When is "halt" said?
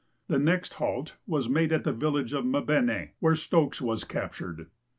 0.81-1.17